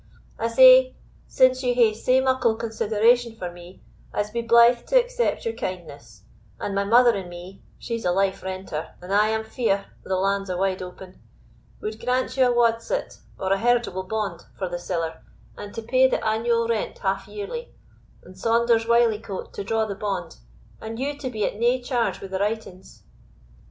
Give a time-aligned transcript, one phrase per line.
[0.39, 0.95] I say,
[1.27, 6.23] since ye hae sae muckle consideration for me, I'se be blithe to accept your kindness;
[6.59, 10.15] and my mother and me (she's a life renter, and I am fiar, o' the
[10.15, 11.19] lands o' Wideopen)
[11.81, 15.21] would grant you a wadset, or an heritable bond, for the siller,
[15.55, 17.71] and to pay the annual rent half yearly;
[18.23, 20.37] and Saunders Wyliecoat to draw the bond,
[20.81, 23.03] and you to be at nae charge wi' the writings."